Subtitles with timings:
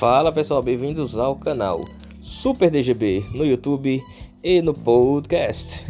[0.00, 1.86] Fala pessoal, bem-vindos ao canal
[2.22, 4.02] Super DGB no YouTube
[4.42, 5.84] e no podcast.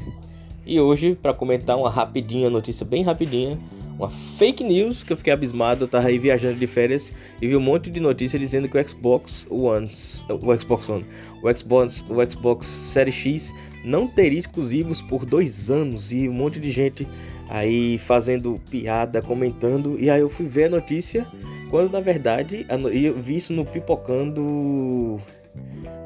[0.66, 3.57] E hoje, para comentar uma rapidinha, notícia bem rapidinha,
[3.96, 7.55] uma fake news que eu fiquei abismado, eu tava aí viajando de férias e vi
[7.55, 9.88] um monte de notícia dizendo que o Xbox One,
[10.29, 11.06] o Xbox One,
[11.41, 16.59] o Xbox, o Xbox Series X não teria exclusivos por dois anos e um monte
[16.59, 17.06] de gente
[17.48, 21.24] aí fazendo piada, comentando, e aí eu fui ver a notícia
[21.70, 25.19] quando na verdade eu vi isso no Pipocando.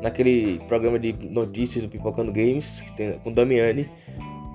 [0.00, 3.90] Naquele programa de notícias do Pipocando Games, que tem com Damiani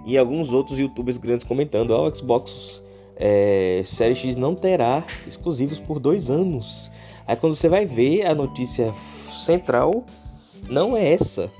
[0.05, 2.83] e alguns outros youtubers grandes comentando: oh, o Xbox
[3.15, 6.91] é, Série X não terá exclusivos por dois anos.
[7.27, 8.93] Aí quando você vai ver a notícia
[9.29, 10.05] central,
[10.69, 11.51] não é essa.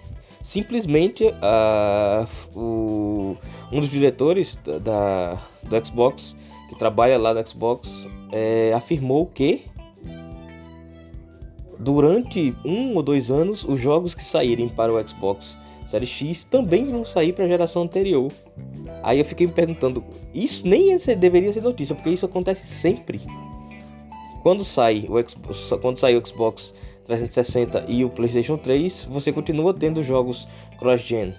[0.42, 2.28] Simplesmente uh,
[2.58, 3.38] o,
[3.72, 6.36] um dos diretores da, da, do Xbox
[6.70, 9.66] que trabalha lá no Xbox, é, afirmou que
[11.78, 15.58] durante um ou dois anos os jogos que saírem para o Xbox
[15.90, 18.32] Series X também vão sair para a geração anterior.
[19.02, 20.04] Aí eu fiquei me perguntando,
[20.34, 23.20] isso nem deveria ser notícia, porque isso acontece sempre.
[24.44, 26.74] Quando sai o Xbox, quando sai o Xbox
[27.06, 31.34] 360 e o PlayStation 3, você continua tendo jogos cross-gen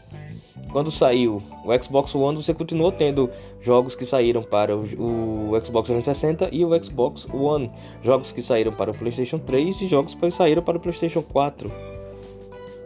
[0.73, 5.89] quando saiu o Xbox One, você continuou tendo jogos que saíram para o, o, Xbox
[5.89, 7.71] 360 e o Xbox One,
[8.03, 11.71] jogos que saíram para o PlayStation 3 e jogos que saíram para o PlayStation 4.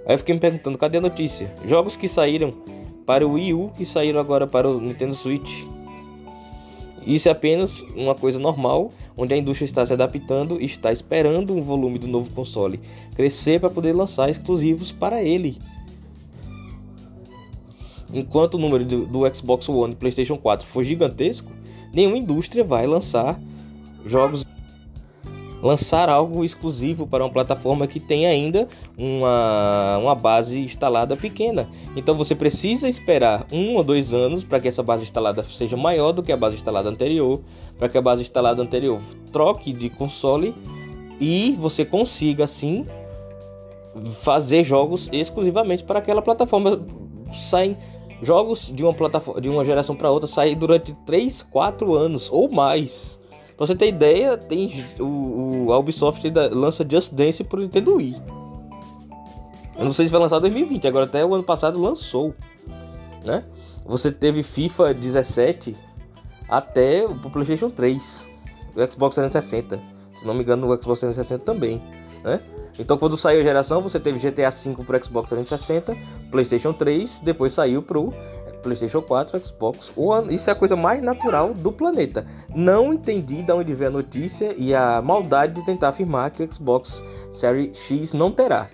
[0.07, 1.53] Aí eu fiquei me perguntando, cadê a notícia?
[1.67, 2.55] Jogos que saíram
[3.07, 5.65] para o Wii U, que saíram agora para o Nintendo Switch.
[7.07, 11.55] Isso é apenas uma coisa normal, onde a indústria está se adaptando e está esperando
[11.55, 12.81] um volume do novo console
[13.15, 15.59] crescer para poder lançar exclusivos para ele.
[18.15, 21.51] Enquanto o número do, do Xbox One e PlayStation 4 for gigantesco,
[21.93, 23.39] nenhuma indústria vai lançar
[24.07, 24.45] jogos
[25.65, 31.67] lançar algo exclusivo para uma plataforma que tem ainda uma, uma base instalada pequena.
[31.97, 36.13] Então você precisa esperar um ou dois anos para que essa base instalada seja maior
[36.13, 37.41] do que a base instalada anterior,
[37.79, 39.01] para que a base instalada anterior
[39.33, 40.55] troque de console
[41.19, 42.85] e você consiga assim
[44.21, 46.85] fazer jogos exclusivamente para aquela plataforma.
[47.33, 47.75] Saem
[48.25, 52.51] Jogos de uma plataforma de uma geração para outra saem durante 3, 4 anos ou
[52.51, 53.21] mais.
[53.57, 58.21] Pra você ter ideia, tem o, o a Ubisoft lança Just Dance pro Nintendo Wii.
[59.77, 62.35] Eu não sei se vai lançar em 2020, agora até o ano passado lançou,
[63.25, 63.45] né?
[63.85, 65.77] Você teve FIFA 17
[66.49, 68.27] até o PlayStation 3,
[68.75, 69.83] o Xbox 360.
[70.15, 71.83] Se não me engano, o Xbox 360 também,
[72.23, 72.41] né?
[72.79, 75.97] Então, quando saiu a geração, você teve GTA V para Xbox 360,
[76.31, 78.13] PlayStation 3, depois saiu para o
[78.65, 80.35] PlayStation 4, Xbox One.
[80.35, 82.27] Isso é a coisa mais natural do planeta.
[82.55, 86.53] Não entendi de onde veio a notícia e a maldade de tentar afirmar que o
[86.53, 88.69] Xbox Series X não terá.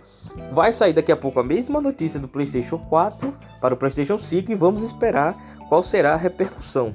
[0.53, 4.53] Vai sair daqui a pouco a mesma notícia do PlayStation 4 para o PlayStation 5
[4.53, 5.37] e vamos esperar
[5.69, 6.95] qual será a repercussão.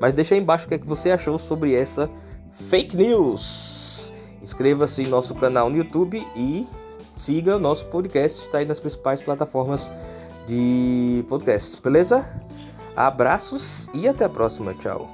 [0.00, 2.08] Mas deixa aí embaixo o que, é que você achou sobre essa
[2.50, 3.87] fake news.
[4.42, 6.66] Inscreva-se em nosso canal no YouTube e
[7.12, 9.90] siga nosso podcast, está aí nas principais plataformas
[10.46, 12.28] de podcast, beleza?
[12.96, 15.08] Abraços e até a próxima, tchau.